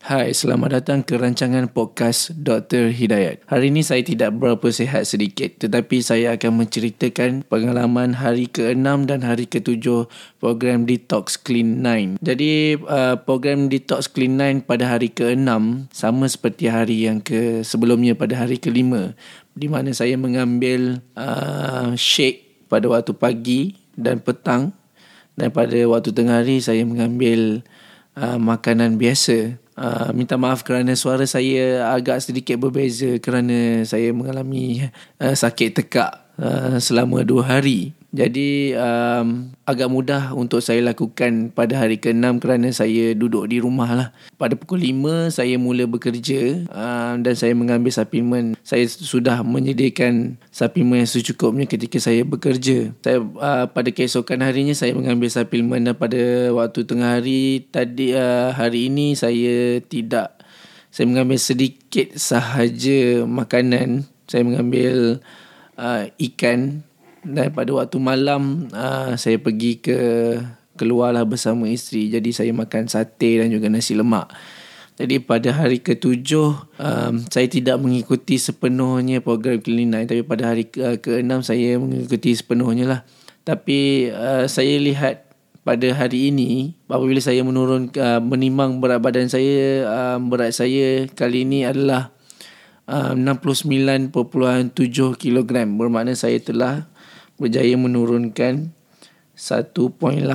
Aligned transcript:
Hai, 0.00 0.32
selamat 0.32 0.80
datang 0.80 1.04
ke 1.04 1.12
rancangan 1.12 1.68
podcast 1.68 2.32
Dr. 2.32 2.88
Hidayat. 2.88 3.44
Hari 3.44 3.68
ini 3.68 3.84
saya 3.84 4.00
tidak 4.00 4.32
berapa 4.32 4.64
sihat 4.72 5.04
sedikit 5.04 5.60
tetapi 5.60 6.00
saya 6.00 6.40
akan 6.40 6.64
menceritakan 6.64 7.44
pengalaman 7.44 8.16
hari 8.16 8.48
ke-6 8.48 9.04
dan 9.04 9.20
hari 9.20 9.44
ke-7 9.44 10.08
program 10.40 10.88
Detox 10.88 11.36
Clean 11.36 11.84
9. 11.84 12.16
Jadi 12.16 12.80
uh, 12.80 13.20
program 13.20 13.68
Detox 13.68 14.08
Clean 14.08 14.32
9 14.40 14.64
pada 14.64 14.88
hari 14.88 15.12
ke-6 15.12 15.92
sama 15.92 16.24
seperti 16.32 16.72
hari 16.72 17.04
yang 17.04 17.20
ke 17.20 17.60
sebelumnya 17.60 18.16
pada 18.16 18.40
hari 18.40 18.56
ke-5 18.56 19.12
di 19.52 19.68
mana 19.68 19.92
saya 19.92 20.16
mengambil 20.16 21.04
uh, 21.12 21.92
shake 21.92 22.64
pada 22.72 22.88
waktu 22.88 23.12
pagi 23.12 23.76
dan 24.00 24.16
petang 24.24 24.72
dan 25.36 25.52
pada 25.52 25.76
waktu 25.84 26.08
tengah 26.16 26.40
hari 26.40 26.56
saya 26.64 26.88
mengambil 26.88 27.60
uh, 28.16 28.40
makanan 28.40 28.96
biasa 28.96 29.60
Uh, 29.80 30.12
minta 30.12 30.36
maaf 30.36 30.60
kerana 30.60 30.92
suara 30.92 31.24
saya 31.24 31.88
agak 31.96 32.20
sedikit 32.20 32.60
berbeza 32.60 33.16
kerana 33.16 33.80
saya 33.88 34.12
mengalami 34.12 34.92
uh, 35.16 35.32
sakit 35.32 35.72
tekak 35.72 36.36
uh, 36.36 36.76
selama 36.76 37.24
dua 37.24 37.48
hari. 37.48 37.96
Jadi 38.10 38.74
um, 38.74 39.54
agak 39.62 39.86
mudah 39.86 40.34
untuk 40.34 40.58
saya 40.58 40.82
lakukan 40.82 41.54
pada 41.54 41.78
hari 41.78 42.02
ke-6 42.02 42.42
kerana 42.42 42.74
saya 42.74 43.14
duduk 43.14 43.46
di 43.46 43.62
rumah 43.62 43.86
lah. 43.86 44.08
Pada 44.34 44.58
pukul 44.58 44.82
5 44.82 45.30
saya 45.30 45.54
mula 45.62 45.86
bekerja 45.86 46.66
um, 46.74 47.22
dan 47.22 47.34
saya 47.38 47.54
mengambil 47.54 47.94
suplemen. 47.94 48.58
Saya 48.66 48.90
sudah 48.90 49.46
menyediakan 49.46 50.42
suplemen 50.50 51.06
yang 51.06 51.10
secukupnya 51.10 51.70
ketika 51.70 52.02
saya 52.02 52.26
bekerja. 52.26 52.90
Saya 52.98 53.22
uh, 53.22 53.70
pada 53.70 53.94
keesokan 53.94 54.42
harinya 54.42 54.74
saya 54.74 54.90
mengambil 54.90 55.30
suplemen 55.30 55.86
dan 55.86 55.94
pada 55.94 56.50
waktu 56.50 56.82
tengah 56.82 57.22
hari 57.22 57.62
tadi 57.70 58.18
uh, 58.18 58.50
hari 58.50 58.90
ini 58.90 59.14
saya 59.14 59.78
tidak 59.86 60.34
saya 60.90 61.06
mengambil 61.06 61.38
sedikit 61.38 62.18
sahaja 62.18 63.22
makanan. 63.22 64.10
Saya 64.26 64.42
mengambil 64.42 65.22
uh, 65.78 66.10
ikan 66.18 66.82
dan 67.24 67.52
pada 67.52 67.70
waktu 67.76 67.96
malam 68.00 68.72
uh, 68.72 69.12
saya 69.20 69.36
pergi 69.36 69.80
ke 69.80 69.98
keluarlah 70.80 71.28
bersama 71.28 71.68
isteri. 71.68 72.08
Jadi 72.08 72.32
saya 72.32 72.52
makan 72.56 72.88
sate 72.88 73.44
dan 73.44 73.52
juga 73.52 73.68
nasi 73.68 73.92
lemak. 73.92 74.32
Jadi 75.00 75.16
pada 75.16 75.52
hari 75.56 75.80
ketujuh 75.80 76.76
um, 76.76 77.14
saya 77.32 77.48
tidak 77.48 77.80
mengikuti 77.80 78.36
sepenuhnya 78.36 79.24
program 79.24 79.60
night. 79.64 80.12
Tapi 80.12 80.24
pada 80.24 80.52
hari 80.52 80.68
ke- 80.68 81.00
keenam 81.00 81.40
saya 81.40 81.80
mengikuti 81.80 82.36
sepenuhnya 82.36 82.84
lah. 82.84 83.00
Tapi 83.44 84.12
uh, 84.12 84.44
saya 84.44 84.76
lihat 84.76 85.30
pada 85.64 85.88
hari 85.96 86.32
ini 86.32 86.76
apabila 86.88 87.20
saya 87.20 87.44
menurun 87.44 87.92
uh, 87.96 88.20
menimbang 88.20 88.80
berat 88.80 89.00
badan 89.00 89.28
saya 89.28 89.84
uh, 89.84 90.18
berat 90.20 90.56
saya 90.56 91.04
kali 91.12 91.44
ini 91.44 91.68
adalah 91.68 92.12
uh, 92.90 93.14
69.7 93.16 94.10
kg 95.14 95.52
bermakna 95.76 96.12
saya 96.16 96.40
telah 96.42 96.89
berjaya 97.40 97.72
menurunkan 97.80 98.76
1.8 99.32 100.28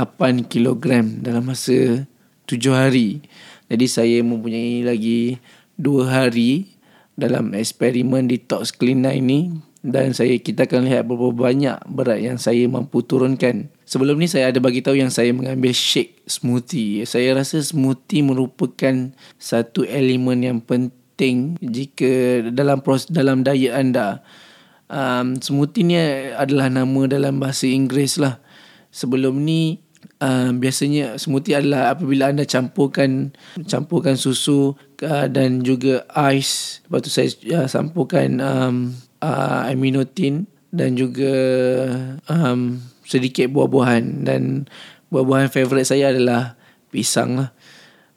kg 0.50 0.86
dalam 1.22 1.44
masa 1.46 2.10
7 2.50 2.58
hari. 2.74 3.22
Jadi 3.70 3.86
saya 3.86 4.18
mempunyai 4.26 4.82
lagi 4.82 5.38
2 5.78 6.10
hari 6.10 6.74
dalam 7.14 7.54
eksperimen 7.54 8.26
detox 8.26 8.74
clean 8.74 9.06
night 9.06 9.22
ini 9.22 9.54
dan 9.86 10.18
saya 10.18 10.42
kita 10.42 10.66
akan 10.66 10.90
lihat 10.90 11.06
berapa 11.06 11.30
banyak 11.30 11.78
berat 11.86 12.18
yang 12.26 12.42
saya 12.42 12.66
mampu 12.66 13.06
turunkan. 13.06 13.70
Sebelum 13.86 14.18
ni 14.18 14.26
saya 14.26 14.50
ada 14.50 14.58
bagi 14.58 14.82
tahu 14.82 14.98
yang 14.98 15.14
saya 15.14 15.30
mengambil 15.30 15.70
shake 15.78 16.26
smoothie. 16.26 17.06
Saya 17.06 17.38
rasa 17.38 17.62
smoothie 17.62 18.26
merupakan 18.26 19.14
satu 19.38 19.86
elemen 19.86 20.42
yang 20.42 20.60
penting 20.66 21.62
jika 21.62 22.42
dalam 22.50 22.82
proses 22.82 23.14
dalam 23.14 23.46
diet 23.46 23.78
anda 23.78 24.26
um, 24.90 25.38
smoothie 25.40 25.86
ni 25.86 25.98
adalah 26.34 26.70
nama 26.70 27.02
dalam 27.10 27.42
bahasa 27.42 27.70
Inggeris 27.70 28.18
lah. 28.22 28.42
Sebelum 28.96 29.44
ni 29.44 29.84
um, 30.24 30.58
biasanya 30.62 31.20
smoothie 31.20 31.58
adalah 31.58 31.96
apabila 31.96 32.32
anda 32.32 32.48
campurkan 32.48 33.36
campurkan 33.68 34.16
susu 34.16 34.76
uh, 35.04 35.28
dan 35.28 35.62
juga 35.66 36.06
ais. 36.14 36.82
Lepas 36.88 37.00
tu 37.04 37.10
saya 37.12 37.30
uh, 37.60 37.68
campurkan 37.68 38.40
um, 38.40 38.76
uh, 39.20 39.68
aminotin 39.68 40.48
dan 40.76 41.00
juga 41.00 41.34
um, 42.28 42.80
sedikit 43.08 43.48
buah-buahan 43.52 44.28
dan 44.28 44.68
buah-buahan 45.14 45.50
favourite 45.54 45.88
saya 45.88 46.12
adalah 46.12 46.60
pisang 46.90 47.40
lah. 47.40 47.50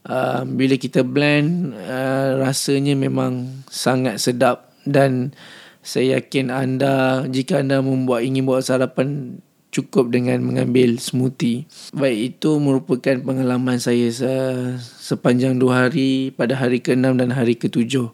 Uh, 0.08 0.46
bila 0.48 0.80
kita 0.80 1.04
blend 1.04 1.76
uh, 1.76 2.40
rasanya 2.40 2.96
memang 2.96 3.60
sangat 3.68 4.16
sedap 4.16 4.72
dan 4.88 5.36
saya 5.82 6.20
yakin 6.20 6.50
anda 6.50 7.24
jika 7.30 7.62
anda 7.62 7.80
membuat 7.80 8.26
ingin 8.26 8.44
buat 8.44 8.66
sarapan 8.66 9.40
cukup 9.68 10.10
dengan 10.12 10.40
mengambil 10.42 10.96
smoothie. 10.96 11.68
Baik 11.92 12.36
itu 12.36 12.50
merupakan 12.58 13.16
pengalaman 13.20 13.76
saya 13.76 14.08
se- 14.08 14.80
sepanjang 14.80 15.60
dua 15.60 15.88
hari 15.88 16.32
pada 16.32 16.56
hari 16.56 16.80
ke-6 16.80 17.20
dan 17.20 17.30
hari 17.32 17.54
ke-7. 17.54 18.10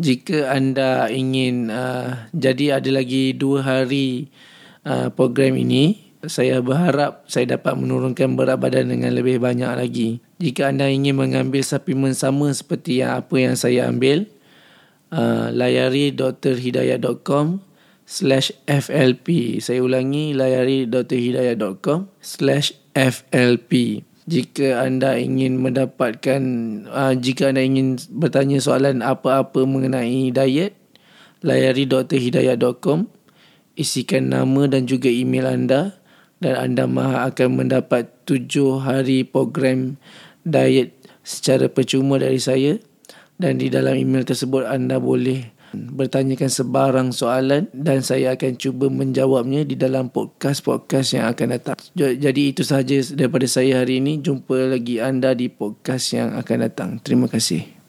Jika 0.00 0.56
anda 0.56 1.12
ingin 1.12 1.68
uh, 1.68 2.30
jadi 2.32 2.80
ada 2.80 2.88
lagi 2.88 3.36
dua 3.36 3.60
hari 3.60 4.32
uh, 4.88 5.12
program 5.12 5.52
ini, 5.58 6.00
saya 6.24 6.62
berharap 6.62 7.26
saya 7.26 7.58
dapat 7.58 7.76
menurunkan 7.76 8.38
berat 8.38 8.56
badan 8.56 8.88
dengan 8.94 9.12
lebih 9.12 9.42
banyak 9.42 9.68
lagi. 9.68 10.22
Jika 10.38 10.70
anda 10.70 10.88
ingin 10.88 11.18
mengambil 11.18 11.60
suplemen 11.66 12.14
sama 12.14 12.48
seperti 12.54 13.02
yang 13.04 13.20
apa 13.20 13.36
yang 13.36 13.54
saya 13.58 13.90
ambil, 13.90 14.30
uh, 15.12 15.52
layari 15.52 16.10
drhidayat.com 16.16 17.60
slash 18.08 18.50
FLP. 18.66 19.60
Saya 19.60 19.84
ulangi 19.84 20.32
layari 20.32 20.88
drhidayat.com 20.88 22.08
slash 22.18 22.74
FLP. 22.96 24.02
Jika 24.22 24.86
anda 24.86 25.18
ingin 25.18 25.60
mendapatkan, 25.60 26.42
uh, 26.88 27.14
jika 27.14 27.52
anda 27.52 27.62
ingin 27.62 28.00
bertanya 28.08 28.58
soalan 28.62 29.04
apa-apa 29.04 29.66
mengenai 29.68 30.30
diet, 30.30 30.78
layari 31.42 31.84
drhidayat.com, 31.84 33.10
isikan 33.76 34.30
nama 34.30 34.70
dan 34.70 34.86
juga 34.88 35.10
email 35.10 35.50
anda 35.50 35.98
dan 36.42 36.58
anda 36.58 36.90
maha 36.90 37.30
akan 37.30 37.66
mendapat 37.66 38.10
tujuh 38.26 38.82
hari 38.82 39.22
program 39.22 39.98
diet 40.42 40.94
secara 41.22 41.70
percuma 41.70 42.18
dari 42.18 42.42
saya 42.42 42.82
dan 43.42 43.58
di 43.58 43.66
dalam 43.66 43.98
email 43.98 44.22
tersebut 44.22 44.62
anda 44.62 45.02
boleh 45.02 45.50
bertanyakan 45.74 46.52
sebarang 46.52 47.08
soalan 47.10 47.66
dan 47.74 48.04
saya 48.04 48.36
akan 48.36 48.54
cuba 48.60 48.86
menjawabnya 48.92 49.64
di 49.64 49.74
dalam 49.74 50.12
podcast-podcast 50.12 51.18
yang 51.18 51.26
akan 51.32 51.48
datang. 51.58 51.76
Jadi 51.96 52.54
itu 52.54 52.62
sahaja 52.62 53.02
daripada 53.16 53.48
saya 53.48 53.82
hari 53.82 53.98
ini. 53.98 54.20
Jumpa 54.22 54.78
lagi 54.78 55.00
anda 55.02 55.32
di 55.32 55.48
podcast 55.50 56.12
yang 56.14 56.36
akan 56.36 56.58
datang. 56.70 56.90
Terima 57.00 57.26
kasih. 57.26 57.81